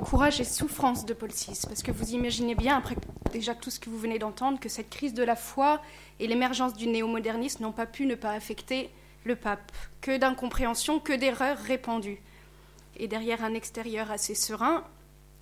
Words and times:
courage 0.00 0.40
et 0.40 0.44
souffrance 0.44 1.04
de 1.04 1.14
Paul 1.14 1.30
VI, 1.30 1.60
parce 1.66 1.82
que 1.82 1.92
vous 1.92 2.12
imaginez 2.12 2.54
bien, 2.54 2.76
après 2.76 2.96
déjà 3.32 3.54
tout 3.54 3.70
ce 3.70 3.78
que 3.78 3.90
vous 3.90 3.98
venez 3.98 4.18
d'entendre, 4.18 4.58
que 4.58 4.68
cette 4.68 4.90
crise 4.90 5.14
de 5.14 5.22
la 5.22 5.36
foi 5.36 5.80
et 6.18 6.26
l'émergence 6.26 6.74
du 6.74 6.88
néo-modernisme 6.88 7.62
n'ont 7.62 7.72
pas 7.72 7.86
pu 7.86 8.06
ne 8.06 8.14
pas 8.14 8.32
affecter 8.32 8.90
le 9.24 9.36
pape, 9.36 9.70
que 10.00 10.16
d'incompréhension, 10.16 10.98
que 10.98 11.12
d'erreurs 11.12 11.58
répandues. 11.58 12.20
Et 12.96 13.06
derrière 13.06 13.44
un 13.44 13.54
extérieur 13.54 14.10
assez 14.10 14.34
serein, 14.34 14.84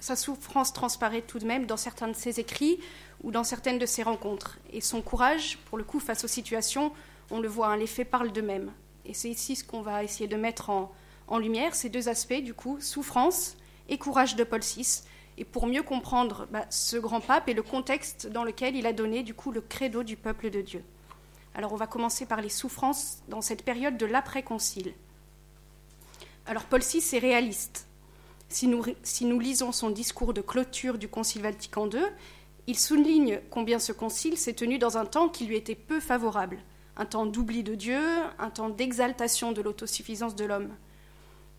sa 0.01 0.17
souffrance 0.17 0.73
transparaît 0.73 1.23
tout 1.23 1.39
de 1.39 1.47
même 1.47 1.67
dans 1.67 1.77
certains 1.77 2.09
de 2.09 2.13
ses 2.13 2.41
écrits 2.41 2.79
ou 3.23 3.31
dans 3.31 3.45
certaines 3.45 3.79
de 3.79 3.87
ses 3.87 4.03
rencontres. 4.03 4.59
Et 4.73 4.81
son 4.81 5.03
courage, 5.03 5.59
pour 5.67 5.79
le 5.79 5.85
coup, 5.85 6.01
face 6.01 6.25
aux 6.25 6.29
situations, 6.29 6.93
on 7.31 7.41
le 7.41 7.49
voit, 7.49 7.69
hein, 7.69 7.77
les 7.77 7.87
faits 7.87 8.11
parlent 8.11 8.33
d'eux-mêmes. 8.33 8.73
Et 9.07 9.15
c'est 9.15 9.31
ici 9.31 9.57
ce 9.57 9.65
qu'on 9.65 9.83
va 9.83 10.05
essayer 10.05 10.29
de 10.29 10.37
mettre 10.37 10.71
en, 10.71 10.93
en 11.27 11.39
lumière, 11.39 11.75
ces 11.75 11.89
deux 11.89 12.09
aspects, 12.09 12.43
du 12.43 12.55
coup, 12.55 12.79
souffrance 12.81 13.57
et 13.89 13.99
courage 13.99 14.37
de 14.37 14.45
Paul 14.45 14.61
VI, 14.61 15.03
et 15.39 15.45
pour 15.45 15.67
mieux 15.67 15.83
comprendre 15.83 16.49
bah, 16.51 16.67
ce 16.69 16.97
grand 16.97 17.21
pape 17.21 17.49
et 17.49 17.55
le 17.55 17.63
contexte 17.63 18.27
dans 18.27 18.45
lequel 18.45 18.75
il 18.75 18.87
a 18.87 18.93
donné 18.93 19.23
du 19.23 19.35
coup 19.35 19.53
le 19.53 19.61
credo 19.61 20.03
du 20.03 20.17
peuple 20.17 20.51
de 20.51 20.61
Dieu. 20.61 20.85
Alors 21.55 21.73
on 21.73 21.77
va 21.77 21.87
commencer 21.87 22.27
par 22.27 22.41
les 22.41 22.49
souffrances 22.49 23.19
dans 23.29 23.41
cette 23.41 23.65
période 23.65 23.97
de 23.97 24.07
l'après-concile. 24.07 24.95
Alors 26.47 26.65
Paul 26.65 26.81
VI 26.81 26.99
est 27.13 27.19
réaliste. 27.19 27.87
Si 28.49 28.67
nous, 28.67 28.83
si 29.03 29.27
nous 29.27 29.39
lisons 29.39 29.73
son 29.73 29.91
discours 29.91 30.33
de 30.33 30.41
clôture 30.41 30.99
du 30.99 31.07
Concile 31.07 31.43
Vatican 31.43 31.89
II, 31.89 32.01
il 32.67 32.79
souligne 32.79 33.41
combien 33.51 33.79
ce 33.79 33.93
concile 33.93 34.39
s'est 34.39 34.55
tenu 34.55 34.79
dans 34.79 34.99
un 34.99 35.05
temps 35.05 35.29
qui 35.29 35.47
lui 35.47 35.57
était 35.57 35.75
peu 35.75 36.01
favorable, 36.01 36.59
un 36.97 37.07
temps 37.07 37.27
d'oubli 37.27 37.63
de 37.63 37.75
Dieu, 37.75 38.01
un 38.39 38.51
temps 38.51 38.71
d'exaltation 38.71 39.53
de 39.53 39.63
l'autosuffisance 39.63 40.35
de 40.35 40.45
l'homme. 40.45 40.75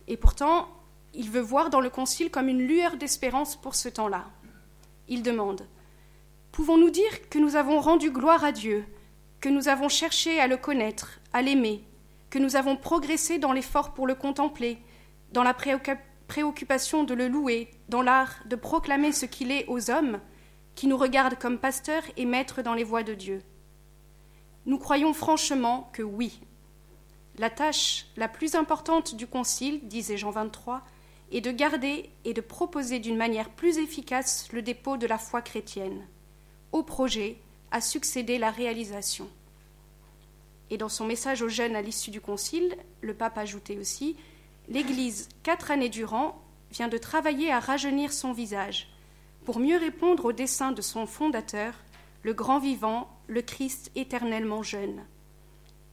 Et 0.07 0.17
pourtant, 0.17 0.67
il 1.13 1.29
veut 1.29 1.41
voir 1.41 1.69
dans 1.69 1.81
le 1.81 1.89
Concile 1.89 2.31
comme 2.31 2.49
une 2.49 2.65
lueur 2.65 2.97
d'espérance 2.97 3.55
pour 3.55 3.75
ce 3.75 3.89
temps-là. 3.89 4.25
Il 5.07 5.23
demande 5.23 5.67
Pouvons-nous 6.51 6.89
dire 6.89 7.29
que 7.29 7.39
nous 7.39 7.55
avons 7.55 7.79
rendu 7.79 8.11
gloire 8.11 8.43
à 8.43 8.51
Dieu, 8.51 8.85
que 9.39 9.49
nous 9.49 9.67
avons 9.67 9.89
cherché 9.89 10.39
à 10.39 10.47
le 10.47 10.57
connaître, 10.57 11.19
à 11.33 11.41
l'aimer, 11.41 11.83
que 12.29 12.39
nous 12.39 12.55
avons 12.55 12.75
progressé 12.75 13.39
dans 13.39 13.53
l'effort 13.53 13.93
pour 13.93 14.07
le 14.07 14.15
contempler, 14.15 14.77
dans 15.31 15.43
la 15.43 15.53
préoccupation 15.53 17.03
de 17.03 17.13
le 17.13 17.27
louer, 17.27 17.71
dans 17.87 18.01
l'art 18.01 18.35
de 18.45 18.55
proclamer 18.55 19.11
ce 19.11 19.25
qu'il 19.25 19.51
est 19.51 19.65
aux 19.67 19.89
hommes, 19.89 20.19
qui 20.75 20.87
nous 20.87 20.97
regardent 20.97 21.37
comme 21.37 21.57
pasteurs 21.57 22.03
et 22.17 22.25
maîtres 22.25 22.61
dans 22.61 22.73
les 22.73 22.83
voies 22.83 23.03
de 23.03 23.13
Dieu? 23.13 23.41
Nous 24.65 24.77
croyons 24.77 25.13
franchement 25.13 25.89
que 25.93 26.03
oui. 26.03 26.39
La 27.37 27.49
tâche 27.49 28.05
la 28.17 28.27
plus 28.27 28.55
importante 28.55 29.15
du 29.15 29.25
Concile, 29.25 29.79
disait 29.87 30.17
Jean 30.17 30.31
23, 30.31 30.83
et 31.31 31.41
de 31.41 31.51
garder 31.51 32.09
et 32.25 32.33
de 32.33 32.41
proposer 32.41 32.99
d'une 32.99 33.17
manière 33.17 33.49
plus 33.49 33.77
efficace 33.77 34.47
le 34.51 34.61
dépôt 34.61 34.97
de 34.97 35.07
la 35.07 35.17
foi 35.17 35.41
chrétienne. 35.41 36.07
Au 36.71 36.83
projet 36.83 37.37
a 37.71 37.81
succédé 37.81 38.37
la 38.37 38.51
réalisation. 38.51 39.27
Et 40.69 40.77
dans 40.77 40.89
son 40.89 41.05
message 41.05 41.41
aux 41.41 41.49
jeunes 41.49 41.75
à 41.75 41.81
l'issue 41.81 42.11
du 42.11 42.21
concile, 42.21 42.75
le 43.01 43.13
pape 43.13 43.37
ajoutait 43.37 43.77
aussi 43.77 44.15
L'Église, 44.67 45.29
quatre 45.41 45.71
années 45.71 45.89
durant, 45.89 46.39
vient 46.71 46.87
de 46.87 46.97
travailler 46.97 47.51
à 47.51 47.59
rajeunir 47.59 48.13
son 48.13 48.33
visage 48.33 48.87
pour 49.45 49.59
mieux 49.59 49.77
répondre 49.77 50.25
aux 50.25 50.31
desseins 50.31 50.71
de 50.71 50.81
son 50.81 51.07
fondateur, 51.07 51.73
le 52.21 52.33
grand 52.33 52.59
vivant, 52.59 53.09
le 53.25 53.41
Christ 53.41 53.89
éternellement 53.95 54.61
jeune. 54.61 55.03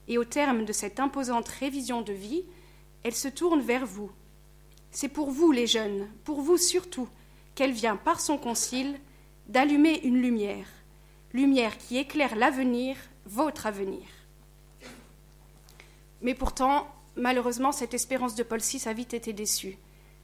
Et 0.08 0.18
au 0.18 0.24
terme 0.24 0.66
de 0.66 0.72
cette 0.74 1.00
imposante 1.00 1.48
révision 1.48 2.02
de 2.02 2.12
vie, 2.12 2.44
elle 3.02 3.14
se 3.14 3.28
tourne 3.28 3.60
vers 3.60 3.86
vous, 3.86 4.10
c'est 4.96 5.08
pour 5.08 5.30
vous, 5.30 5.52
les 5.52 5.66
jeunes, 5.66 6.08
pour 6.24 6.40
vous 6.40 6.56
surtout, 6.56 7.06
qu'elle 7.54 7.72
vient 7.72 7.96
par 7.96 8.18
son 8.18 8.38
concile 8.38 8.98
d'allumer 9.46 10.00
une 10.04 10.22
lumière, 10.22 10.66
lumière 11.34 11.76
qui 11.76 11.98
éclaire 11.98 12.34
l'avenir, 12.34 12.96
votre 13.26 13.66
avenir. 13.66 14.06
Mais 16.22 16.32
pourtant, 16.32 16.88
malheureusement, 17.14 17.72
cette 17.72 17.92
espérance 17.92 18.36
de 18.36 18.42
Paul 18.42 18.60
VI 18.60 18.88
a 18.88 18.94
vite 18.94 19.12
été 19.12 19.34
déçue. 19.34 19.76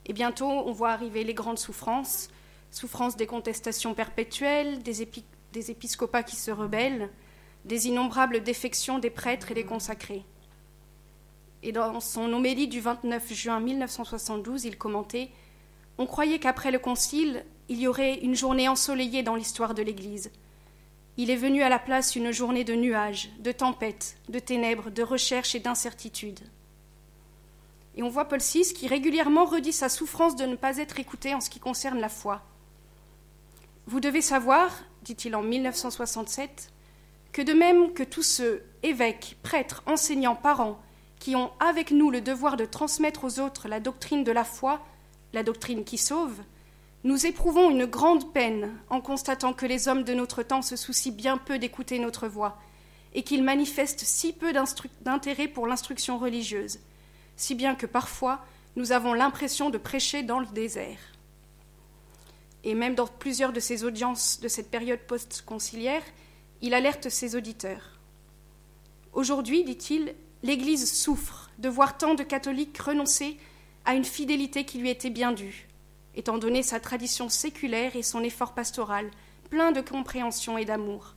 Et 0.06 0.14
bientôt, 0.14 0.48
on 0.48 0.72
voit 0.72 0.92
arriver 0.92 1.22
les 1.22 1.34
grandes 1.34 1.58
souffrances, 1.58 2.30
souffrances 2.70 3.18
des 3.18 3.26
contestations 3.26 3.92
perpétuelles, 3.92 4.82
des, 4.82 5.06
des 5.52 5.70
épiscopats 5.70 6.22
qui 6.22 6.36
se 6.36 6.50
rebellent, 6.50 7.10
des 7.66 7.88
innombrables 7.88 8.42
défections 8.42 8.98
des 8.98 9.10
prêtres 9.10 9.50
et 9.50 9.54
des 9.54 9.66
consacrés. 9.66 10.24
Et 11.62 11.72
dans 11.72 12.00
son 12.00 12.32
homélie 12.32 12.66
du 12.66 12.80
29 12.80 13.32
juin 13.32 13.60
1972, 13.60 14.64
il 14.64 14.76
commentait 14.76 15.30
On 15.98 16.06
croyait 16.06 16.40
qu'après 16.40 16.70
le 16.70 16.78
concile, 16.78 17.44
il 17.68 17.78
y 17.78 17.86
aurait 17.86 18.16
une 18.16 18.34
journée 18.34 18.68
ensoleillée 18.68 19.22
dans 19.22 19.36
l'histoire 19.36 19.74
de 19.74 19.82
l'Église. 19.82 20.32
Il 21.16 21.30
est 21.30 21.36
venu 21.36 21.62
à 21.62 21.68
la 21.68 21.78
place 21.78 22.16
une 22.16 22.32
journée 22.32 22.64
de 22.64 22.74
nuages, 22.74 23.30
de 23.38 23.52
tempêtes, 23.52 24.16
de 24.28 24.38
ténèbres, 24.38 24.90
de 24.90 25.02
recherches 25.02 25.54
et 25.54 25.60
d'incertitudes. 25.60 26.40
Et 27.94 28.02
on 28.02 28.08
voit 28.08 28.24
Paul 28.24 28.40
VI 28.40 28.72
qui 28.72 28.88
régulièrement 28.88 29.44
redit 29.44 29.72
sa 29.72 29.88
souffrance 29.88 30.36
de 30.36 30.46
ne 30.46 30.56
pas 30.56 30.78
être 30.78 30.98
écouté 30.98 31.34
en 31.34 31.40
ce 31.40 31.50
qui 31.50 31.60
concerne 31.60 32.00
la 32.00 32.08
foi. 32.08 32.42
Vous 33.86 34.00
devez 34.00 34.22
savoir, 34.22 34.70
dit-il 35.02 35.36
en 35.36 35.42
1967, 35.42 36.72
que 37.32 37.42
de 37.42 37.52
même 37.52 37.92
que 37.92 38.02
tous 38.02 38.22
ceux, 38.22 38.64
évêques, 38.82 39.36
prêtres, 39.42 39.82
enseignants, 39.86 40.36
parents, 40.36 40.80
qui 41.22 41.36
ont 41.36 41.52
avec 41.60 41.92
nous 41.92 42.10
le 42.10 42.20
devoir 42.20 42.56
de 42.56 42.64
transmettre 42.64 43.22
aux 43.22 43.38
autres 43.38 43.68
la 43.68 43.78
doctrine 43.78 44.24
de 44.24 44.32
la 44.32 44.42
foi, 44.42 44.84
la 45.32 45.44
doctrine 45.44 45.84
qui 45.84 45.96
sauve, 45.96 46.40
nous 47.04 47.26
éprouvons 47.26 47.70
une 47.70 47.86
grande 47.86 48.32
peine 48.32 48.76
en 48.90 49.00
constatant 49.00 49.52
que 49.52 49.64
les 49.64 49.86
hommes 49.86 50.02
de 50.02 50.14
notre 50.14 50.42
temps 50.42 50.62
se 50.62 50.74
soucient 50.74 51.12
bien 51.12 51.38
peu 51.38 51.60
d'écouter 51.60 52.00
notre 52.00 52.26
voix, 52.26 52.58
et 53.14 53.22
qu'ils 53.22 53.44
manifestent 53.44 54.00
si 54.00 54.32
peu 54.32 54.52
d'intérêt 55.02 55.46
pour 55.46 55.68
l'instruction 55.68 56.18
religieuse, 56.18 56.80
si 57.36 57.54
bien 57.54 57.76
que 57.76 57.86
parfois 57.86 58.44
nous 58.74 58.90
avons 58.90 59.14
l'impression 59.14 59.70
de 59.70 59.78
prêcher 59.78 60.24
dans 60.24 60.40
le 60.40 60.46
désert. 60.46 60.98
Et 62.64 62.74
même 62.74 62.96
dans 62.96 63.06
plusieurs 63.06 63.52
de 63.52 63.60
ses 63.60 63.84
audiences 63.84 64.40
de 64.40 64.48
cette 64.48 64.72
période 64.72 65.00
post-conciliaire, 65.06 66.02
il 66.62 66.74
alerte 66.74 67.10
ses 67.10 67.36
auditeurs. 67.36 68.00
Aujourd'hui, 69.12 69.62
dit-il, 69.62 70.16
l'Église 70.42 70.92
souffre 70.92 71.50
de 71.58 71.68
voir 71.68 71.96
tant 71.96 72.14
de 72.14 72.22
catholiques 72.22 72.78
renoncer 72.78 73.38
à 73.84 73.94
une 73.94 74.04
fidélité 74.04 74.64
qui 74.64 74.78
lui 74.78 74.90
était 74.90 75.10
bien 75.10 75.32
due, 75.32 75.68
étant 76.14 76.38
donné 76.38 76.62
sa 76.62 76.80
tradition 76.80 77.28
séculaire 77.28 77.96
et 77.96 78.02
son 78.02 78.22
effort 78.22 78.54
pastoral, 78.54 79.10
plein 79.50 79.72
de 79.72 79.80
compréhension 79.80 80.58
et 80.58 80.64
d'amour. 80.64 81.14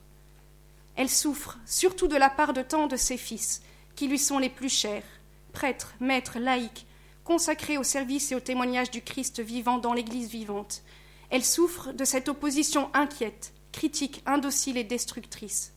Elle 0.94 1.10
souffre 1.10 1.58
surtout 1.66 2.08
de 2.08 2.16
la 2.16 2.30
part 2.30 2.52
de 2.52 2.62
tant 2.62 2.86
de 2.86 2.96
ses 2.96 3.16
fils, 3.16 3.62
qui 3.94 4.08
lui 4.08 4.18
sont 4.18 4.38
les 4.38 4.48
plus 4.48 4.68
chers, 4.68 5.04
prêtres, 5.52 5.94
maîtres, 6.00 6.38
laïcs, 6.38 6.86
consacrés 7.24 7.78
au 7.78 7.82
service 7.82 8.30
et 8.30 8.34
au 8.34 8.40
témoignage 8.40 8.90
du 8.90 9.02
Christ 9.02 9.40
vivant 9.40 9.78
dans 9.78 9.92
l'Église 9.92 10.30
vivante. 10.30 10.82
Elle 11.30 11.44
souffre 11.44 11.92
de 11.92 12.04
cette 12.04 12.28
opposition 12.28 12.88
inquiète, 12.94 13.52
critique, 13.72 14.22
indocile 14.26 14.76
et 14.76 14.84
destructrice. 14.84 15.72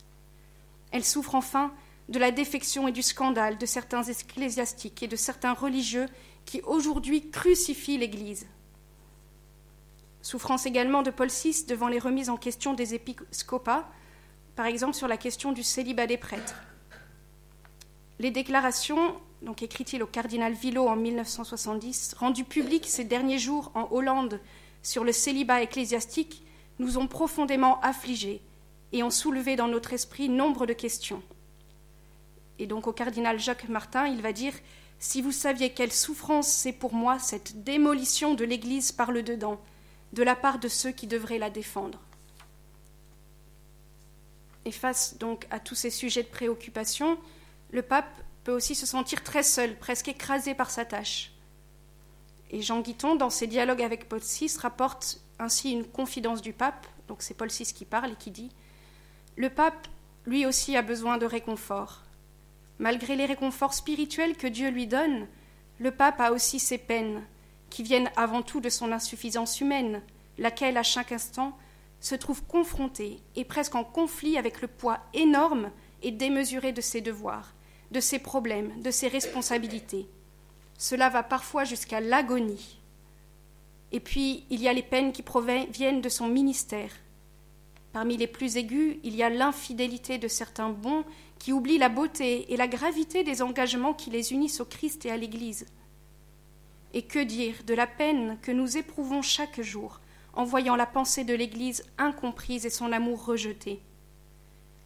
Elle 0.92 1.04
souffre 1.04 1.36
enfin 1.36 1.74
de 2.09 2.20
la 2.20 2.31
défection 2.31 2.88
et 2.88 2.92
du 2.92 3.03
scandale 3.03 3.58
de 3.58 3.66
certains 3.66 4.03
ecclésiastiques 4.03 5.03
et 5.03 5.08
de 5.08 5.16
certains 5.16 5.53
religieux 5.53 6.08
qui 6.46 6.62
aujourd'hui 6.62 7.30
crucifient 7.30 8.00
l'Église. 8.00 8.47
Souffrance 10.22 10.66
également 10.66 11.03
de 11.03 11.12
Paul 11.12 11.30
VI 11.30 11.66
devant 11.68 11.88
les 11.88 12.00
remises 12.00 12.30
en 12.30 12.36
question 12.36 12.74
des 12.74 12.96
épiscopats, 12.96 13.88
par 14.56 14.66
exemple 14.66 14.96
sur 14.96 15.08
la 15.08 15.18
question 15.18 15.52
du 15.52 15.64
célibat 15.64 16.08
des 16.08 16.18
prêtres. 16.18 16.56
Les 18.18 18.31
déclarations, 18.31 19.16
donc 19.44 19.62
écrit-il 19.62 20.02
au 20.03 20.08
cardinal 20.08 20.53
Villot 20.53 20.88
en 20.88 20.96
1970, 20.96 22.16
rendues 22.18 22.44
publiques 22.44 22.88
ces 22.88 23.06
derniers 23.06 23.40
jours 23.40 23.72
en 23.75 23.88
Hollande 23.92 24.42
sur 24.81 25.04
le 25.04 25.12
célibat 25.12 25.62
ecclésiastique, 25.62 26.44
nous 26.80 26.98
ont 26.98 27.07
profondément 27.07 27.80
affligés 27.81 28.42
et 28.92 29.04
ont 29.04 29.10
soulevé 29.10 29.56
dans 29.56 29.68
notre 29.68 29.94
esprit 29.94 30.28
nombre 30.28 30.66
de 30.66 30.74
questions. 30.74 31.22
Et 32.60 32.68
donc 32.68 32.88
au 32.88 32.94
cardinal 32.94 33.40
Jacques 33.40 33.70
Martin, 33.70 34.08
il 34.08 34.22
va 34.22 34.34
dire 34.34 34.54
Si 35.00 35.22
vous 35.22 35.32
saviez 35.32 35.72
quelle 35.72 35.94
souffrance 35.94 36.48
c'est 36.48 36.74
pour 36.74 36.94
moi 36.94 37.18
cette 37.18 37.64
démolition 37.64 38.36
de 38.36 38.44
l'Église 38.44 38.92
par 38.92 39.12
le 39.12 39.24
dedans, 39.24 39.60
de 40.14 40.24
la 40.24 40.36
part 40.36 40.60
de 40.60 40.68
ceux 40.68 40.92
qui 40.92 41.08
devraient 41.08 41.38
la 41.38 41.50
défendre. 41.50 42.00
Et 44.66 44.72
face 44.72 45.18
donc 45.18 45.48
à 45.50 45.60
tous 45.60 45.76
ces 45.76 45.90
sujets 45.90 46.24
de 46.24 46.28
préoccupation, 46.28 47.18
le 47.72 47.82
pape 47.82 48.22
peut 48.44 48.52
aussi 48.52 48.76
se 48.76 48.86
sentir 48.86 49.24
très 49.24 49.44
seul, 49.44 49.78
presque 49.78 50.10
écrasé 50.10 50.54
par 50.54 50.70
sa 50.70 50.84
tâche. 50.84 51.32
Et 52.52 52.62
Jean 52.62 52.82
Guiton, 52.82 53.16
dans 53.16 53.30
ses 53.30 53.48
dialogues 53.48 53.82
avec 53.82 54.10
Paul 54.10 54.20
VI, 54.20 54.52
rapporte 54.60 55.22
ainsi 55.38 55.72
une 55.72 55.86
confidence 55.86 56.42
du 56.42 56.52
pape, 56.52 56.88
donc 57.08 57.22
c'est 57.22 57.36
Paul 57.36 57.50
VI 57.50 57.66
qui 57.74 57.86
parle 57.86 58.12
et 58.12 58.16
qui 58.16 58.32
dit 58.32 58.52
Le 59.38 59.50
pape, 59.50 59.88
lui 60.26 60.46
aussi, 60.46 60.76
a 60.76 60.82
besoin 60.82 61.18
de 61.18 61.26
réconfort. 61.26 62.04
Malgré 62.80 63.16
les 63.16 63.26
réconforts 63.26 63.74
spirituels 63.74 64.38
que 64.38 64.48
Dieu 64.48 64.70
lui 64.70 64.88
donne, 64.88 65.28
le 65.80 65.92
pape 65.92 66.20
a 66.20 66.31
aussi 66.31 66.60
ses 66.60 66.78
peines, 66.78 67.22
qui 67.70 67.84
viennent 67.84 68.10
avant 68.16 68.42
tout 68.42 68.62
de 68.62 68.70
son 68.70 68.92
insuffisance 68.92 69.62
humaine, 69.62 70.02
laquelle, 70.38 70.78
à 70.78 70.84
chaque 70.84 71.12
instant, 71.12 71.58
se 72.00 72.16
trouve 72.16 72.44
confrontée 72.44 73.20
et 73.36 73.44
presque 73.44 73.76
en 73.76 73.84
conflit 73.84 74.38
avec 74.38 74.62
le 74.62 74.68
poids 74.68 75.00
énorme 75.14 75.72
et 76.02 76.12
démesuré 76.12 76.72
de 76.72 76.81
ses 76.81 77.02
devoirs, 77.02 77.54
de 77.92 78.00
ses 78.00 78.20
problèmes, 78.20 78.82
de 78.82 78.92
ses 78.92 79.10
responsabilités. 79.10 80.08
Cela 80.78 81.10
va 81.10 81.24
parfois 81.24 81.66
jusqu'à 81.66 82.00
l'agonie. 82.00 82.80
Et 83.92 84.00
puis, 84.00 84.46
il 84.50 84.62
y 84.62 84.70
a 84.70 84.74
les 84.74 84.84
peines 84.84 85.12
qui 85.12 85.24
proviennent 85.24 86.02
de 86.02 86.10
son 86.10 86.28
ministère. 86.28 86.92
Parmi 87.91 88.18
les 88.18 88.27
plus 88.27 88.57
aigus, 88.57 88.97
il 89.03 89.15
y 89.15 89.24
a 89.24 89.30
l'infidélité 89.30 90.19
de 90.19 90.27
certains 90.27 90.69
bons 90.69 91.03
qui 91.39 91.51
oublient 91.53 91.80
la 91.80 91.89
beauté 91.89 92.53
et 92.53 92.57
la 92.57 92.68
gravité 92.68 93.24
des 93.24 93.41
engagements 93.41 93.94
qui 93.94 94.12
les 94.12 94.31
unissent 94.31 94.62
au 94.62 94.65
Christ 94.65 95.06
et 95.06 95.12
à 95.12 95.18
l'Église. 95.18 95.65
Et 96.94 97.01
que 97.01 97.19
dire 97.19 97.56
de 97.65 97.74
la 97.74 97.88
peine 97.88 98.38
que 98.41 98.51
nous 98.51 98.77
éprouvons 98.77 99.21
chaque 99.21 99.62
jour 99.62 100.01
en 100.33 100.44
voyant 100.44 100.75
la 100.75 100.86
pensée 100.86 101.24
de 101.24 101.33
l'Église 101.33 101.83
incomprise 101.97 102.65
et 102.65 102.69
son 102.69 102.91
amour 102.91 103.25
rejeté? 103.25 103.81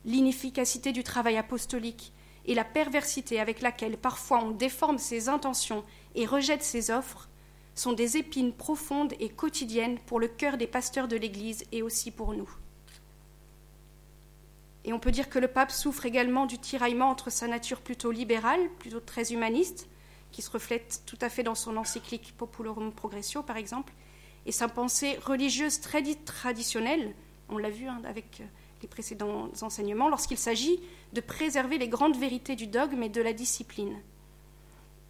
L'inefficacité 0.05 0.93
du 0.93 1.03
travail 1.03 1.37
apostolique 1.37 2.13
et 2.45 2.55
la 2.55 2.65
perversité 2.65 3.39
avec 3.39 3.61
laquelle 3.61 3.97
parfois 3.97 4.43
on 4.43 4.51
déforme 4.51 4.97
ses 4.97 5.27
intentions 5.27 5.83
et 6.15 6.25
rejette 6.25 6.63
ses 6.63 6.91
offres 6.91 7.29
sont 7.75 7.93
des 7.93 8.17
épines 8.17 8.53
profondes 8.53 9.13
et 9.19 9.29
quotidiennes 9.29 9.97
pour 10.05 10.19
le 10.19 10.27
cœur 10.27 10.57
des 10.57 10.67
pasteurs 10.67 11.07
de 11.07 11.15
l'Église 11.15 11.63
et 11.71 11.81
aussi 11.81 12.11
pour 12.11 12.33
nous. 12.33 12.49
Et 14.85 14.93
on 14.93 14.99
peut 14.99 15.11
dire 15.11 15.29
que 15.29 15.39
le 15.39 15.47
pape 15.47 15.71
souffre 15.71 16.05
également 16.05 16.45
du 16.45 16.59
tiraillement 16.59 17.09
entre 17.09 17.29
sa 17.29 17.47
nature 17.47 17.81
plutôt 17.81 18.11
libérale, 18.11 18.61
plutôt 18.79 18.99
très 18.99 19.31
humaniste, 19.31 19.87
qui 20.31 20.41
se 20.41 20.49
reflète 20.49 21.03
tout 21.05 21.17
à 21.21 21.29
fait 21.29 21.43
dans 21.43 21.55
son 21.55 21.77
encyclique 21.77 22.33
Populorum 22.37 22.91
Progressio, 22.91 23.43
par 23.43 23.57
exemple, 23.57 23.93
et 24.45 24.51
sa 24.51 24.67
pensée 24.67 25.17
religieuse 25.23 25.79
très 25.79 26.03
traditionnelle, 26.15 27.13
on 27.49 27.57
l'a 27.57 27.69
vu 27.69 27.87
hein, 27.87 28.01
avec 28.05 28.41
euh, 28.41 28.45
les 28.81 28.87
précédents 28.87 29.49
enseignements, 29.61 30.09
lorsqu'il 30.09 30.37
s'agit 30.37 30.79
de 31.13 31.21
préserver 31.21 31.77
les 31.77 31.87
grandes 31.87 32.17
vérités 32.17 32.55
du 32.55 32.67
dogme 32.67 33.03
et 33.03 33.09
de 33.09 33.21
la 33.21 33.31
discipline. 33.31 34.01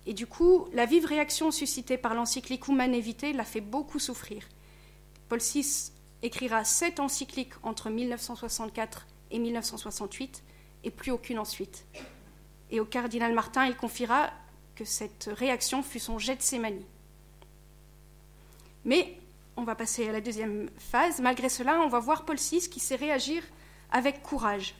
Et 0.05 0.13
du 0.13 0.27
coup, 0.27 0.67
la 0.73 0.85
vive 0.85 1.05
réaction 1.05 1.49
suscitée 1.49 1.97
par 1.97 2.13
l'encyclique 2.13 2.67
Humaine 2.67 2.93
Evité 2.93 3.33
l'a 3.33 3.45
fait 3.45 3.61
beaucoup 3.61 3.99
souffrir. 3.99 4.47
Paul 5.29 5.39
VI 5.39 5.91
écrira 6.21 6.63
sept 6.65 6.99
encycliques 6.99 7.53
entre 7.63 7.89
1964 7.89 9.07
et 9.33 9.39
1968, 9.39 10.43
et 10.85 10.91
plus 10.91 11.11
aucune 11.11 11.39
ensuite. 11.39 11.85
Et 12.71 12.79
au 12.79 12.85
cardinal 12.85 13.33
Martin, 13.33 13.65
il 13.65 13.75
confiera 13.75 14.31
que 14.75 14.85
cette 14.85 15.29
réaction 15.35 15.83
fut 15.83 15.99
son 15.99 16.17
jet 16.19 16.35
de 16.35 16.41
sémanie. 16.41 16.85
Mais 18.85 19.17
on 19.55 19.63
va 19.63 19.75
passer 19.75 20.07
à 20.07 20.11
la 20.11 20.21
deuxième 20.21 20.69
phase. 20.77 21.19
Malgré 21.19 21.49
cela, 21.49 21.81
on 21.81 21.87
va 21.87 21.99
voir 21.99 22.25
Paul 22.25 22.37
VI 22.37 22.69
qui 22.69 22.79
sait 22.79 22.95
réagir 22.95 23.43
avec 23.91 24.23
courage. 24.23 24.75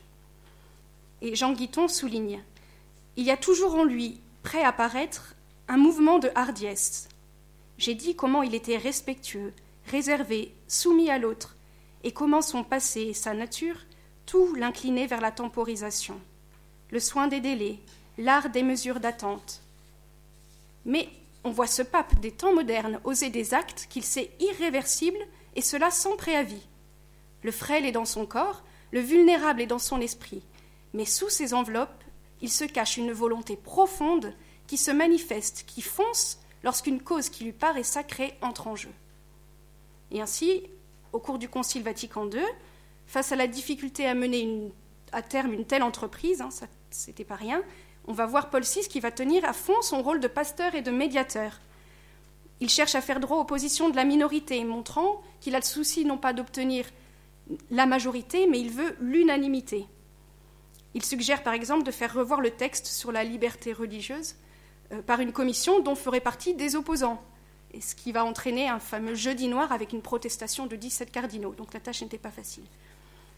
Et 1.22 1.36
Jean 1.36 1.54
Guiton 1.54 1.88
souligne 1.88 2.44
Il 3.16 3.24
y 3.24 3.32
a 3.32 3.38
toujours 3.38 3.76
en 3.76 3.84
lui, 3.84 4.20
prêt 4.42 4.64
à 4.64 4.72
paraître, 4.72 5.36
un 5.68 5.78
mouvement 5.78 6.20
de 6.20 6.30
hardiesse. 6.36 7.10
J'ai 7.78 7.96
dit 7.96 8.16
comment 8.16 8.44
il 8.44 8.56
était 8.56 8.78
respectueux, 8.78 9.54
réservé, 9.88 10.54
soumis 10.68 11.10
à 11.10 11.18
l'autre, 11.18 11.56
et 12.04 12.12
comment 12.12 12.42
son 12.42 12.64
passé 12.64 13.02
et 13.02 13.14
sa 13.14 13.34
nature 13.34 13.78
tout 14.26 14.54
l'inclinait 14.56 15.08
vers 15.08 15.22
la 15.22 15.32
temporisation, 15.32 16.20
le 16.92 17.00
soin 17.00 17.28
des 17.28 17.40
délais, 17.40 17.80
l'art 18.18 18.50
des 18.50 18.64
mesures 18.64 19.00
d'attente. 19.00 19.62
Mais 20.86 21.10
on 21.44 21.52
voit 21.52 21.68
ce 21.68 21.82
pape 21.82 22.20
des 22.20 22.32
temps 22.32 22.54
modernes 22.54 23.00
oser 23.04 23.30
des 23.30 23.54
actes 23.54 23.88
qu'il 23.90 24.04
sait 24.04 24.32
irréversibles, 24.40 25.26
et 25.56 25.62
cela 25.62 25.92
sans 25.92 26.16
préavis. 26.16 26.68
Le 27.44 27.52
frêle 27.52 27.86
est 27.86 27.92
dans 27.92 28.06
son 28.06 28.26
corps, 28.26 28.64
le 28.92 29.02
vulnérable 29.02 29.62
est 29.62 29.68
dans 29.68 29.80
son 29.80 30.00
esprit, 30.02 30.42
mais 30.94 31.06
sous 31.06 31.30
ces 31.30 31.54
enveloppes, 31.54 32.04
il 32.42 32.50
se 32.50 32.64
cache 32.64 32.98
une 32.98 33.12
volonté 33.12 33.56
profonde 33.56 34.34
qui 34.68 34.78
se 34.78 34.92
manifeste, 34.92 35.64
qui 35.68 35.82
fonce 35.82 36.40
lorsqu'une 36.64 37.02
cause 37.02 37.30
qui 37.30 37.44
lui 37.44 37.52
paraît 37.52 37.84
sacrée 37.84 38.34
entre 38.42 38.68
en 38.68 38.76
jeu. 38.76 38.92
Et 40.12 40.22
ainsi, 40.22 40.64
au 41.12 41.20
cours 41.20 41.40
du 41.40 41.50
Concile 41.50 41.84
Vatican 41.84 42.30
II, 42.30 42.40
face 43.14 43.32
à 43.32 43.36
la 43.36 43.46
difficulté 43.46 44.08
à 44.08 44.16
mener 44.16 44.72
à 45.12 45.22
terme 45.22 45.54
une 45.54 45.66
telle 45.66 45.84
entreprise, 45.84 46.42
hein, 46.42 46.50
ça 46.50 46.66
c'était 46.90 47.24
pas 47.24 47.36
rien, 47.36 47.62
on 48.08 48.12
va 48.12 48.26
voir 48.26 48.50
Paul 48.50 48.64
VI 48.64 48.88
qui 48.90 49.00
va 49.00 49.12
tenir 49.12 49.46
à 49.46 49.54
fond 49.54 49.80
son 49.84 50.02
rôle 50.02 50.20
de 50.20 50.28
pasteur 50.28 50.74
et 50.74 50.82
de 50.82 50.90
médiateur. 50.90 51.60
Il 52.60 52.70
cherche 52.70 52.96
à 52.96 53.02
faire 53.02 53.20
droit 53.20 53.38
aux 53.38 53.44
positions 53.44 53.90
de 53.90 53.96
la 53.96 54.04
minorité, 54.04 54.64
montrant 54.64 55.22
qu'il 55.42 55.54
a 55.54 55.60
le 55.60 55.64
souci 55.64 56.06
non 56.06 56.18
pas 56.18 56.34
d'obtenir 56.34 56.86
la 57.70 57.86
majorité, 57.86 58.48
mais 58.48 58.60
il 58.60 58.72
veut 58.72 58.96
l'unanimité. 59.00 59.86
Il 60.96 61.06
suggère 61.06 61.44
par 61.44 61.54
exemple 61.54 61.84
de 61.84 61.92
faire 61.92 62.16
revoir 62.16 62.42
le 62.42 62.50
texte 62.50 62.88
sur 62.88 63.12
la 63.12 63.24
liberté 63.24 63.74
religieuse 63.74 64.34
euh, 64.92 65.04
par 65.04 65.20
une 65.20 65.34
commission 65.34 65.82
dont 65.82 65.96
feraient 65.96 66.20
partie 66.20 66.56
des 66.56 66.76
opposants, 66.76 67.22
et 67.76 67.82
ce 67.82 67.94
qui 67.94 68.12
va 68.12 68.26
entraîner 68.26 68.70
un 68.70 68.80
fameux 68.80 69.14
jeudi 69.14 69.48
noir 69.50 69.72
avec 69.72 69.94
une 69.94 70.02
protestation 70.02 70.66
de 70.66 70.76
17 70.76 71.12
cardinaux. 71.12 71.54
Donc 71.54 71.76
la 71.76 71.80
tâche 71.80 72.02
n'était 72.02 72.18
pas 72.18 72.32
facile 72.32 72.64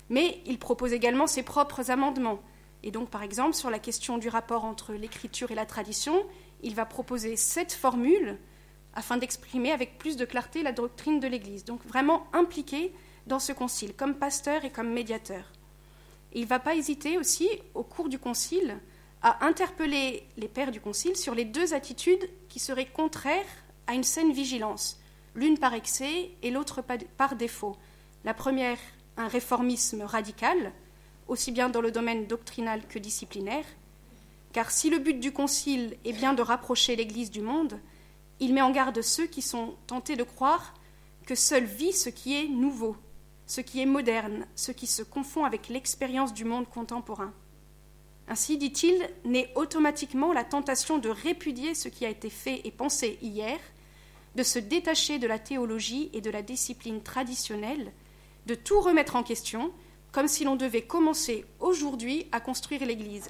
mais 0.09 0.41
il 0.45 0.59
propose 0.59 0.93
également 0.93 1.27
ses 1.27 1.43
propres 1.43 1.91
amendements. 1.91 2.39
Et 2.83 2.91
donc, 2.91 3.09
par 3.09 3.23
exemple, 3.23 3.55
sur 3.55 3.69
la 3.69 3.79
question 3.79 4.17
du 4.17 4.29
rapport 4.29 4.65
entre 4.65 4.93
l'écriture 4.93 5.51
et 5.51 5.55
la 5.55 5.65
tradition, 5.65 6.25
il 6.61 6.75
va 6.75 6.85
proposer 6.85 7.35
sept 7.35 7.73
formules 7.73 8.37
afin 8.93 9.17
d'exprimer 9.17 9.71
avec 9.71 9.97
plus 9.97 10.17
de 10.17 10.25
clarté 10.25 10.63
la 10.63 10.71
doctrine 10.71 11.19
de 11.19 11.27
l'Église. 11.27 11.65
Donc, 11.65 11.83
vraiment 11.85 12.27
impliqué 12.31 12.93
dans 13.27 13.39
ce 13.39 13.51
concile, 13.51 13.93
comme 13.93 14.15
pasteur 14.15 14.65
et 14.65 14.71
comme 14.71 14.93
médiateur. 14.93 15.51
il 16.33 16.41
ne 16.41 16.47
va 16.47 16.59
pas 16.59 16.75
hésiter 16.75 17.17
aussi, 17.17 17.49
au 17.73 17.83
cours 17.83 18.07
du 18.07 18.19
concile, 18.19 18.77
à 19.21 19.43
interpeller 19.45 20.27
les 20.37 20.47
pères 20.47 20.71
du 20.71 20.79
concile 20.79 21.15
sur 21.15 21.33
les 21.33 21.45
deux 21.45 21.73
attitudes 21.73 22.29
qui 22.49 22.59
seraient 22.59 22.85
contraires 22.85 23.43
à 23.87 23.95
une 23.95 24.03
saine 24.03 24.31
vigilance, 24.31 24.99
l'une 25.33 25.57
par 25.57 25.73
excès 25.73 26.31
et 26.43 26.51
l'autre 26.51 26.83
par 27.17 27.35
défaut. 27.35 27.75
La 28.23 28.35
première 28.35 28.77
un 29.17 29.27
réformisme 29.27 30.01
radical, 30.03 30.71
aussi 31.27 31.51
bien 31.51 31.69
dans 31.69 31.81
le 31.81 31.91
domaine 31.91 32.27
doctrinal 32.27 32.85
que 32.87 32.99
disciplinaire, 32.99 33.65
car 34.53 34.71
si 34.71 34.89
le 34.89 34.99
but 34.99 35.19
du 35.19 35.31
Concile 35.31 35.97
est 36.05 36.13
bien 36.13 36.33
de 36.33 36.41
rapprocher 36.41 36.95
l'Église 36.95 37.31
du 37.31 37.41
monde, 37.41 37.79
il 38.39 38.53
met 38.53 38.61
en 38.61 38.71
garde 38.71 39.01
ceux 39.01 39.27
qui 39.27 39.41
sont 39.41 39.75
tentés 39.87 40.15
de 40.15 40.23
croire 40.23 40.73
que 41.25 41.35
seul 41.35 41.65
vit 41.65 41.93
ce 41.93 42.09
qui 42.09 42.35
est 42.35 42.47
nouveau, 42.47 42.95
ce 43.47 43.61
qui 43.61 43.81
est 43.81 43.85
moderne, 43.85 44.45
ce 44.55 44.71
qui 44.71 44.87
se 44.87 45.03
confond 45.03 45.45
avec 45.45 45.69
l'expérience 45.69 46.33
du 46.33 46.45
monde 46.45 46.69
contemporain. 46.69 47.33
Ainsi, 48.27 48.57
dit-il, 48.57 49.07
naît 49.23 49.51
automatiquement 49.55 50.33
la 50.33 50.43
tentation 50.43 50.97
de 50.97 51.09
répudier 51.09 51.75
ce 51.75 51.89
qui 51.89 52.05
a 52.05 52.09
été 52.09 52.29
fait 52.29 52.61
et 52.63 52.71
pensé 52.71 53.19
hier, 53.21 53.59
de 54.35 54.43
se 54.43 54.59
détacher 54.59 55.19
de 55.19 55.27
la 55.27 55.39
théologie 55.39 56.09
et 56.13 56.21
de 56.21 56.31
la 56.31 56.41
discipline 56.41 57.01
traditionnelle 57.01 57.91
de 58.45 58.55
tout 58.55 58.79
remettre 58.79 59.15
en 59.15 59.23
question, 59.23 59.71
comme 60.11 60.27
si 60.27 60.43
l'on 60.43 60.55
devait 60.55 60.83
commencer 60.83 61.45
aujourd'hui 61.59 62.27
à 62.31 62.39
construire 62.39 62.85
l'Église. 62.85 63.29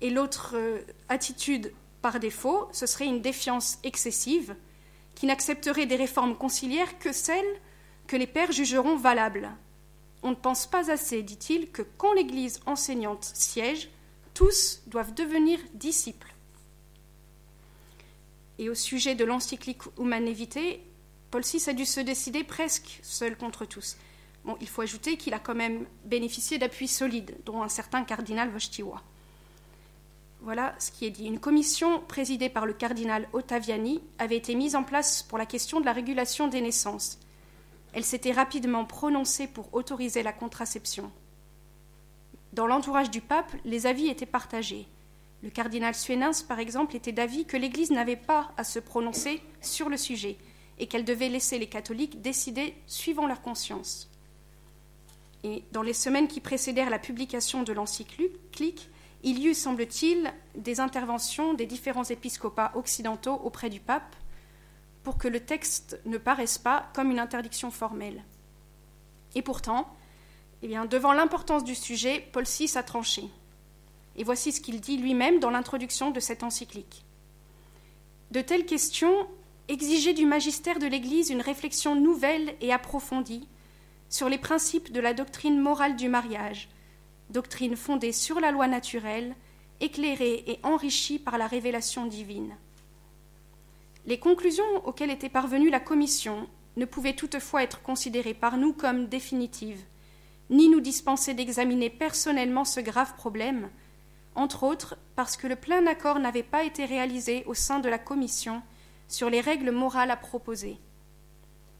Et 0.00 0.10
l'autre 0.10 0.52
euh, 0.54 0.80
attitude 1.08 1.72
par 2.00 2.20
défaut, 2.20 2.68
ce 2.72 2.86
serait 2.86 3.06
une 3.06 3.20
défiance 3.20 3.78
excessive, 3.82 4.54
qui 5.14 5.26
n'accepterait 5.26 5.86
des 5.86 5.96
réformes 5.96 6.36
conciliaires 6.36 6.98
que 6.98 7.12
celles 7.12 7.60
que 8.06 8.16
les 8.16 8.26
pères 8.26 8.52
jugeront 8.52 8.96
valables. 8.96 9.50
On 10.22 10.30
ne 10.30 10.36
pense 10.36 10.66
pas 10.66 10.90
assez, 10.90 11.22
dit-il, 11.22 11.70
que 11.70 11.82
quand 11.82 12.12
l'Église 12.12 12.60
enseignante 12.66 13.24
siège, 13.34 13.90
tous 14.34 14.82
doivent 14.86 15.14
devenir 15.14 15.58
disciples. 15.74 16.32
Et 18.58 18.68
au 18.70 18.74
sujet 18.74 19.14
de 19.14 19.24
l'encyclique 19.24 19.82
Humanité, 19.98 20.80
Paul 21.30 21.42
VI 21.42 21.62
a 21.68 21.72
dû 21.72 21.84
se 21.84 22.00
décider 22.00 22.44
presque 22.44 23.00
seul 23.02 23.36
contre 23.36 23.64
tous. 23.64 23.96
Il 24.60 24.68
faut 24.68 24.82
ajouter 24.82 25.16
qu'il 25.16 25.34
a 25.34 25.38
quand 25.38 25.54
même 25.54 25.84
bénéficié 26.04 26.58
d'appuis 26.58 26.88
solides, 26.88 27.36
dont 27.44 27.62
un 27.62 27.68
certain 27.68 28.04
cardinal 28.04 28.50
Wojtyła. 28.50 29.02
Voilà 30.40 30.74
ce 30.78 30.90
qui 30.90 31.04
est 31.04 31.10
dit. 31.10 31.26
Une 31.26 31.40
commission 31.40 32.00
présidée 32.00 32.48
par 32.48 32.64
le 32.64 32.72
cardinal 32.72 33.28
Ottaviani 33.32 34.00
avait 34.18 34.36
été 34.36 34.54
mise 34.54 34.76
en 34.76 34.84
place 34.84 35.22
pour 35.22 35.36
la 35.36 35.46
question 35.46 35.80
de 35.80 35.84
la 35.84 35.92
régulation 35.92 36.48
des 36.48 36.60
naissances. 36.60 37.18
Elle 37.92 38.04
s'était 38.04 38.32
rapidement 38.32 38.84
prononcée 38.84 39.48
pour 39.48 39.74
autoriser 39.74 40.22
la 40.22 40.32
contraception. 40.32 41.10
Dans 42.52 42.66
l'entourage 42.66 43.10
du 43.10 43.20
pape, 43.20 43.52
les 43.64 43.86
avis 43.86 44.08
étaient 44.08 44.26
partagés. 44.26 44.86
Le 45.42 45.50
cardinal 45.50 45.94
Suénins, 45.94 46.30
par 46.46 46.58
exemple, 46.58 46.96
était 46.96 47.12
d'avis 47.12 47.44
que 47.44 47.56
l'Église 47.56 47.90
n'avait 47.90 48.16
pas 48.16 48.52
à 48.56 48.64
se 48.64 48.78
prononcer 48.78 49.42
sur 49.60 49.88
le 49.88 49.96
sujet, 49.96 50.36
et 50.78 50.86
qu'elle 50.86 51.04
devait 51.04 51.28
laisser 51.28 51.58
les 51.58 51.68
catholiques 51.68 52.20
décider 52.20 52.74
suivant 52.86 53.26
leur 53.26 53.42
conscience. 53.42 54.10
Et 55.44 55.64
dans 55.72 55.82
les 55.82 55.92
semaines 55.92 56.28
qui 56.28 56.40
précédèrent 56.40 56.90
la 56.90 56.98
publication 56.98 57.62
de 57.62 57.72
l'encyclique, 57.72 58.88
il 59.22 59.38
y 59.38 59.48
eut, 59.48 59.54
semble-t-il, 59.54 60.32
des 60.54 60.80
interventions 60.80 61.54
des 61.54 61.66
différents 61.66 62.04
épiscopats 62.04 62.72
occidentaux 62.74 63.34
auprès 63.34 63.70
du 63.70 63.80
pape 63.80 64.16
pour 65.02 65.18
que 65.18 65.28
le 65.28 65.40
texte 65.40 65.98
ne 66.06 66.18
paraisse 66.18 66.58
pas 66.58 66.90
comme 66.94 67.10
une 67.10 67.18
interdiction 67.18 67.70
formelle. 67.70 68.22
Et 69.34 69.42
pourtant, 69.42 69.88
eh 70.62 70.68
bien, 70.68 70.86
devant 70.86 71.12
l'importance 71.12 71.64
du 71.64 71.74
sujet, 71.74 72.28
Paul 72.32 72.44
VI 72.44 72.76
a 72.76 72.82
tranché. 72.82 73.24
Et 74.16 74.24
voici 74.24 74.52
ce 74.52 74.60
qu'il 74.60 74.80
dit 74.80 74.96
lui-même 74.96 75.38
dans 75.38 75.50
l'introduction 75.50 76.10
de 76.10 76.20
cette 76.20 76.42
encyclique. 76.42 77.04
De 78.32 78.40
telles 78.40 78.66
questions 78.66 79.28
exigeaient 79.68 80.14
du 80.14 80.26
magistère 80.26 80.78
de 80.78 80.86
l'Église 80.86 81.30
une 81.30 81.42
réflexion 81.42 81.94
nouvelle 81.94 82.54
et 82.60 82.72
approfondie 82.72 83.46
sur 84.08 84.28
les 84.28 84.38
principes 84.38 84.90
de 84.92 85.00
la 85.00 85.12
doctrine 85.12 85.60
morale 85.60 85.96
du 85.96 86.08
mariage, 86.08 86.68
doctrine 87.30 87.76
fondée 87.76 88.12
sur 88.12 88.40
la 88.40 88.50
loi 88.50 88.66
naturelle, 88.66 89.34
éclairée 89.80 90.44
et 90.46 90.58
enrichie 90.62 91.18
par 91.18 91.38
la 91.38 91.46
révélation 91.46 92.06
divine. 92.06 92.56
Les 94.06 94.18
conclusions 94.18 94.86
auxquelles 94.86 95.10
était 95.10 95.28
parvenue 95.28 95.68
la 95.68 95.80
Commission 95.80 96.48
ne 96.76 96.86
pouvaient 96.86 97.14
toutefois 97.14 97.62
être 97.62 97.82
considérées 97.82 98.34
par 98.34 98.56
nous 98.56 98.72
comme 98.72 99.06
définitives, 99.06 99.84
ni 100.48 100.70
nous 100.70 100.80
dispenser 100.80 101.34
d'examiner 101.34 101.90
personnellement 101.90 102.64
ce 102.64 102.80
grave 102.80 103.14
problème, 103.16 103.68
entre 104.34 104.62
autres 104.62 104.96
parce 105.14 105.36
que 105.36 105.46
le 105.46 105.56
plein 105.56 105.86
accord 105.86 106.18
n'avait 106.20 106.42
pas 106.42 106.64
été 106.64 106.86
réalisé 106.86 107.44
au 107.46 107.54
sein 107.54 107.80
de 107.80 107.88
la 107.88 107.98
Commission 107.98 108.62
sur 109.08 109.30
les 109.30 109.40
règles 109.40 109.70
morales 109.70 110.10
à 110.10 110.16
proposer, 110.16 110.78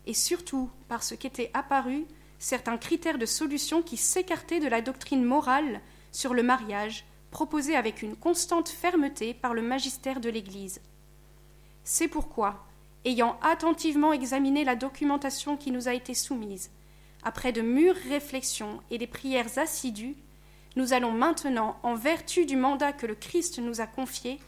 et 0.06 0.14
surtout 0.14 0.70
parce 0.88 1.14
qu'étaient 1.16 1.50
apparus 1.54 2.04
certains 2.38 2.78
critères 2.78 3.18
de 3.18 3.26
solution 3.26 3.82
qui 3.82 3.96
s'écartaient 3.96 4.60
de 4.60 4.68
la 4.68 4.80
doctrine 4.80 5.24
morale 5.24 5.80
sur 6.12 6.34
le 6.34 6.42
mariage 6.42 7.04
proposée 7.30 7.76
avec 7.76 8.02
une 8.02 8.16
constante 8.16 8.68
fermeté 8.68 9.34
par 9.34 9.54
le 9.54 9.62
magistère 9.62 10.20
de 10.20 10.30
l'Église. 10.30 10.80
C'est 11.84 12.08
pourquoi, 12.08 12.66
ayant 13.04 13.38
attentivement 13.42 14.12
examiné 14.12 14.64
la 14.64 14.76
documentation 14.76 15.56
qui 15.56 15.70
nous 15.70 15.88
a 15.88 15.94
été 15.94 16.14
soumise, 16.14 16.70
après 17.22 17.52
de 17.52 17.60
mûres 17.60 17.96
réflexions 18.08 18.80
et 18.90 18.98
des 18.98 19.06
prières 19.06 19.58
assidues, 19.58 20.16
nous 20.76 20.92
allons 20.92 21.12
maintenant, 21.12 21.78
en 21.82 21.94
vertu 21.94 22.46
du 22.46 22.56
mandat 22.56 22.92
que 22.92 23.06
le 23.06 23.14
Christ 23.14 23.58
nous 23.58 23.80
a 23.80 23.86
confié, 23.86 24.38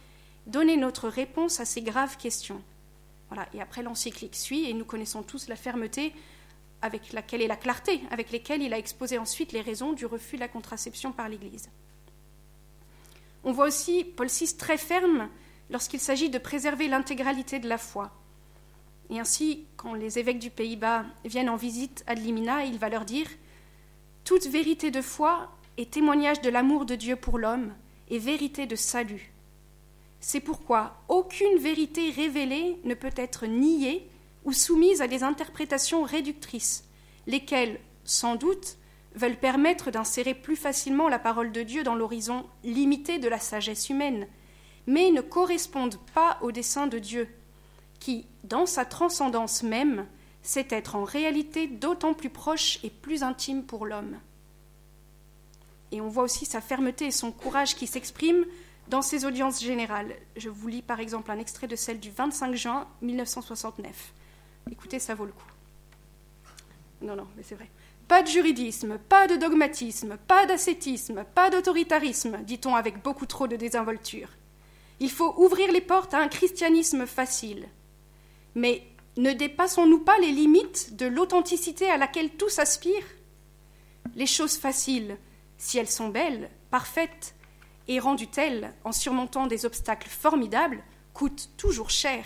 donner 0.47 0.77
notre 0.77 1.09
réponse 1.09 1.61
à 1.61 1.65
ces 1.65 1.83
graves 1.83 2.17
questions. 2.17 2.63
Et 3.55 3.61
après 3.61 3.83
l'encyclique 3.83 4.37
suit, 4.37 4.69
et 4.69 4.75
nous 4.75 4.85
connaissons 4.85 5.23
tous 5.23 5.49
la 5.49 5.57
fermeté 5.57 6.13
avec 6.83 7.13
laquelle 7.13 7.43
et 7.43 7.47
la 7.47 7.57
clarté 7.57 8.01
avec 8.11 8.31
lesquelles 8.31 8.63
il 8.63 8.73
a 8.73 8.79
exposé 8.79 9.19
ensuite 9.19 9.53
les 9.53 9.61
raisons 9.61 9.93
du 9.93 10.07
refus 10.07 10.37
de 10.37 10.41
la 10.41 10.49
contraception 10.49 11.13
par 11.13 11.29
l'Église. 11.29 11.69
On 13.45 13.53
voit 13.53 13.67
aussi 13.67 14.05
Paul 14.05 14.29
VI 14.29 14.57
très 14.57 14.77
ferme 14.77 15.29
lorsqu'il 15.71 16.01
s'agit 16.01 16.31
de 16.31 16.39
préserver 16.39 16.89
l'intégralité 16.89 17.59
de 17.59 17.69
la 17.69 17.79
foi. 17.79 18.11
Et 19.09 19.19
ainsi, 19.19 19.67
quand 19.77 19.95
les 19.95 20.19
évêques 20.19 20.39
du 20.39 20.51
Pays-Bas 20.51 21.05
viennent 21.25 21.51
en 21.51 21.57
visite 21.57 22.05
à 22.07 22.15
Limina, 22.15 22.65
il 22.65 22.79
va 22.79 22.89
leur 22.89 23.05
dire 23.05 23.27
Toute 24.25 24.47
vérité 24.47 24.91
de 24.91 25.03
foi 25.03 25.51
est 25.77 25.93
témoignage 25.93 26.41
de 26.41 26.51
l'amour 26.51 26.85
de 26.85 26.95
Dieu 26.95 27.17
pour 27.17 27.39
l'homme 27.39 27.75
et 28.09 28.19
vérité 28.19 28.67
de 28.67 28.77
salut. 28.77 29.33
C'est 30.21 30.41
pourquoi 30.41 31.03
aucune 31.09 31.59
vérité 31.59 32.11
révélée 32.11 32.79
ne 32.85 32.95
peut 32.95 33.13
être 33.17 33.47
niée 33.47 34.09
ou 34.45 34.53
soumises 34.53 35.01
à 35.03 35.09
des 35.09 35.23
interprétations 35.23 36.03
réductrices, 36.03 36.85
lesquelles, 37.27 37.81
sans 38.05 38.37
doute, 38.37 38.77
veulent 39.15 39.39
permettre 39.39 39.91
d'insérer 39.91 40.35
plus 40.35 40.57
facilement 40.57 41.09
la 41.09 41.19
parole 41.19 41.53
de 41.53 41.63
Dieu 41.63 41.83
dans 41.83 41.95
l'horizon 41.95 42.47
limité 42.65 43.19
de 43.19 43.29
la 43.29 43.39
sagesse 43.39 43.89
humaine, 43.89 44.27
mais 44.87 45.11
ne 45.11 45.21
correspondent 45.21 45.99
pas 46.15 46.39
au 46.43 46.53
dessein 46.53 46.87
de 46.87 46.99
Dieu, 46.99 47.29
qui, 47.99 48.27
dans 48.45 48.67
sa 48.67 48.85
transcendance 48.85 49.63
même, 49.63 50.07
sait 50.43 50.69
être 50.71 50.97
en 50.97 51.05
réalité 51.05 51.67
d'autant 51.67 52.15
plus 52.15 52.31
proche 52.31 52.79
et 52.83 52.91
plus 52.91 53.23
intime 53.23 53.65
pour 53.65 53.85
l'homme. 53.85 54.19
Et 55.93 56.01
on 56.01 56.09
voit 56.09 56.23
aussi 56.23 56.47
sa 56.47 56.61
fermeté 56.61 57.07
et 57.07 57.11
son 57.11 57.33
courage 57.33 57.75
qui 57.75 57.87
s'expriment 57.87 58.47
dans 58.91 59.03
ses 59.03 59.25
audiences 59.25 59.63
générales. 59.63 60.13
Je 60.37 60.51
vous 60.51 60.69
lis 60.69 60.83
par 60.83 61.01
exemple 61.01 61.31
un 61.31 61.39
extrait 61.39 61.69
de 61.69 61.77
celle 61.77 62.01
du 62.01 62.11
25 62.11 62.55
juin 62.55 62.89
1969. 63.01 64.13
Écoutez, 64.71 64.99
ça 64.99 65.15
vaut 65.15 65.25
le 65.25 65.33
coup. 65.33 65.53
Non, 67.01 67.17
non, 67.17 67.27
mais 67.37 67.43
c'est 67.43 67.55
vrai. 67.55 67.71
Pas 68.09 68.23
de 68.23 68.29
juridisme, 68.29 68.99
pas 68.99 69.29
de 69.29 69.37
dogmatisme, 69.37 70.19
pas 70.27 70.45
d'ascétisme, 70.45 71.25
pas 71.35 71.49
d'autoritarisme, 71.49 72.39
dit-on 72.43 72.75
avec 72.75 73.03
beaucoup 73.03 73.27
trop 73.27 73.47
de 73.47 73.57
désinvolture. 73.57 74.29
Il 74.99 75.11
faut 75.11 75.35
ouvrir 75.39 75.73
les 75.73 75.81
portes 75.81 76.13
à 76.13 76.19
un 76.19 76.29
christianisme 76.29 77.07
facile. 77.07 77.69
Mais 78.57 78.83
ne 79.17 79.33
dépassons-nous 79.33 80.01
pas 80.01 80.19
les 80.19 80.33
limites 80.33 80.97
de 80.97 81.07
l'authenticité 81.07 81.89
à 81.89 81.97
laquelle 81.97 82.31
tous 82.31 82.59
aspirent? 82.59 83.07
Les 84.17 84.27
choses 84.27 84.57
faciles, 84.57 85.17
si 85.57 85.79
elles 85.79 85.89
sont 85.89 86.09
belles, 86.09 86.51
parfaites, 86.71 87.35
et 87.91 87.99
rendues 87.99 88.29
telles 88.29 88.73
en 88.85 88.93
surmontant 88.93 89.49
des 89.49 89.67
obstacles 89.67 90.09
formidables, 90.09 90.85
coûtent 91.13 91.51
toujours 91.57 91.91
cher. 91.91 92.25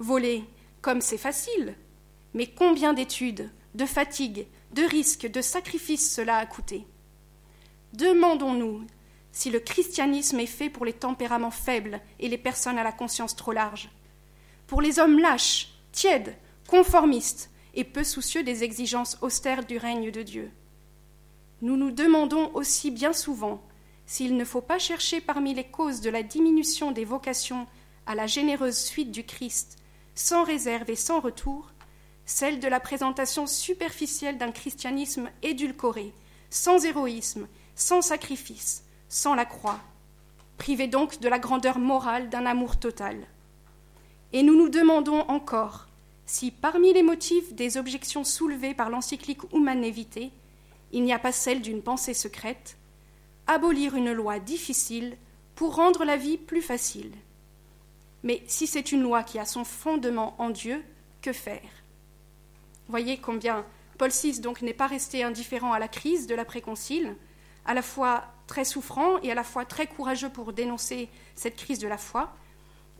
Voler, 0.00 0.44
comme 0.82 1.00
c'est 1.00 1.16
facile. 1.16 1.76
Mais 2.34 2.48
combien 2.48 2.92
d'études, 2.92 3.52
de 3.76 3.86
fatigues, 3.86 4.48
de 4.72 4.82
risques, 4.82 5.30
de 5.30 5.40
sacrifices 5.40 6.12
cela 6.12 6.38
a 6.38 6.46
coûté? 6.46 6.84
Demandons-nous 7.92 8.84
si 9.30 9.50
le 9.50 9.60
christianisme 9.60 10.40
est 10.40 10.46
fait 10.46 10.70
pour 10.70 10.84
les 10.84 10.92
tempéraments 10.92 11.52
faibles 11.52 12.00
et 12.18 12.28
les 12.28 12.36
personnes 12.36 12.78
à 12.78 12.82
la 12.82 12.90
conscience 12.90 13.36
trop 13.36 13.52
large, 13.52 13.90
pour 14.66 14.82
les 14.82 14.98
hommes 14.98 15.20
lâches, 15.20 15.68
tièdes, 15.92 16.36
conformistes 16.66 17.50
et 17.74 17.84
peu 17.84 18.02
soucieux 18.02 18.42
des 18.42 18.64
exigences 18.64 19.18
austères 19.22 19.64
du 19.64 19.78
règne 19.78 20.10
de 20.10 20.22
Dieu. 20.22 20.50
Nous 21.62 21.76
nous 21.76 21.92
demandons 21.92 22.50
aussi 22.54 22.90
bien 22.90 23.12
souvent 23.12 23.62
s'il 24.10 24.36
ne 24.36 24.44
faut 24.44 24.60
pas 24.60 24.80
chercher 24.80 25.20
parmi 25.20 25.54
les 25.54 25.62
causes 25.62 26.00
de 26.00 26.10
la 26.10 26.24
diminution 26.24 26.90
des 26.90 27.04
vocations 27.04 27.68
à 28.06 28.16
la 28.16 28.26
généreuse 28.26 28.76
suite 28.76 29.12
du 29.12 29.22
Christ 29.22 29.78
sans 30.16 30.42
réserve 30.42 30.90
et 30.90 30.96
sans 30.96 31.20
retour, 31.20 31.70
celle 32.26 32.58
de 32.58 32.66
la 32.66 32.80
présentation 32.80 33.46
superficielle 33.46 34.36
d'un 34.36 34.50
christianisme 34.50 35.30
édulcoré, 35.44 36.12
sans 36.50 36.84
héroïsme, 36.84 37.46
sans 37.76 38.02
sacrifice, 38.02 38.82
sans 39.08 39.36
la 39.36 39.44
croix, 39.44 39.78
privé 40.58 40.88
donc 40.88 41.20
de 41.20 41.28
la 41.28 41.38
grandeur 41.38 41.78
morale 41.78 42.30
d'un 42.30 42.46
amour 42.46 42.80
total. 42.80 43.16
Et 44.32 44.42
nous 44.42 44.56
nous 44.56 44.70
demandons 44.70 45.20
encore 45.28 45.86
si, 46.26 46.50
parmi 46.50 46.92
les 46.92 47.04
motifs 47.04 47.52
des 47.52 47.76
objections 47.76 48.24
soulevées 48.24 48.74
par 48.74 48.90
l'encyclique 48.90 49.52
Humanité, 49.52 49.92
Vitae, 49.92 50.32
il 50.90 51.04
n'y 51.04 51.12
a 51.12 51.20
pas 51.20 51.30
celle 51.30 51.62
d'une 51.62 51.80
pensée 51.80 52.12
secrète, 52.12 52.76
abolir 53.50 53.96
une 53.96 54.12
loi 54.12 54.38
difficile 54.38 55.16
pour 55.56 55.74
rendre 55.74 56.04
la 56.04 56.16
vie 56.16 56.38
plus 56.38 56.62
facile. 56.62 57.10
Mais 58.22 58.44
si 58.46 58.68
c'est 58.68 58.92
une 58.92 59.02
loi 59.02 59.24
qui 59.24 59.40
a 59.40 59.44
son 59.44 59.64
fondement 59.64 60.36
en 60.38 60.50
Dieu, 60.50 60.84
que 61.20 61.32
faire? 61.32 61.68
Voyez 62.88 63.18
combien 63.18 63.66
Paul 63.98 64.10
VI 64.10 64.38
donc 64.38 64.62
n'est 64.62 64.72
pas 64.72 64.86
resté 64.86 65.24
indifférent 65.24 65.72
à 65.72 65.80
la 65.80 65.88
crise 65.88 66.28
de 66.28 66.34
l'après-concile, 66.36 67.16
à 67.66 67.74
la 67.74 67.82
fois 67.82 68.24
très 68.46 68.64
souffrant 68.64 69.18
et 69.22 69.32
à 69.32 69.34
la 69.34 69.42
fois 69.42 69.64
très 69.64 69.88
courageux 69.88 70.30
pour 70.30 70.52
dénoncer 70.52 71.08
cette 71.34 71.56
crise 71.56 71.80
de 71.80 71.88
la 71.88 71.98
foi. 71.98 72.32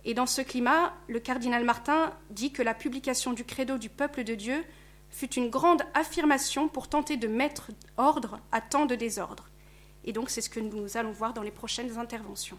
Et 0.05 0.15
dans 0.15 0.27
ce 0.27 0.41
climat, 0.41 0.95
le 1.07 1.21
cardinal 1.21 1.65
Martin 1.65 2.13
dit 2.31 2.51
que 2.51 2.63
la 2.63 2.75
publication 2.75 3.35
du 3.35 3.45
credo 3.45 3.79
du 3.79 3.89
peuple 3.89 4.25
de 4.25 4.35
Dieu 4.35 4.65
fut 5.11 5.33
une 5.35 5.49
grande 5.49 5.83
affirmation 5.95 6.67
pour 6.67 6.89
tenter 6.89 7.17
de 7.17 7.29
mettre 7.29 7.71
ordre 7.97 8.41
à 8.51 8.61
tant 8.61 8.87
de 8.87 8.97
désordre. 8.97 9.50
Et 10.05 10.13
donc 10.13 10.31
c'est 10.31 10.41
ce 10.41 10.51
que 10.51 10.61
nous 10.61 10.97
allons 10.97 11.13
voir 11.13 11.33
dans 11.33 11.43
les 11.43 11.51
prochaines 11.51 11.99
interventions. 11.99 12.59